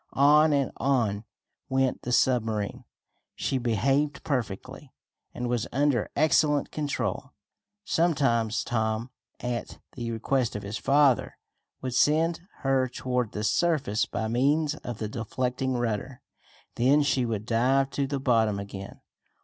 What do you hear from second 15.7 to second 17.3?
rudder. Then she